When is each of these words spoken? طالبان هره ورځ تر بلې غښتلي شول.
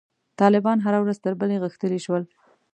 طالبان 0.41 0.77
هره 0.85 0.99
ورځ 1.03 1.17
تر 1.25 1.33
بلې 1.39 1.57
غښتلي 1.63 1.99
شول. 2.05 2.23